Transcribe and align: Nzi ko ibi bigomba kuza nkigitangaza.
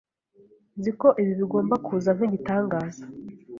Nzi 0.77 0.91
ko 0.99 1.07
ibi 1.21 1.33
bigomba 1.39 1.75
kuza 1.85 2.09
nkigitangaza. 2.15 3.03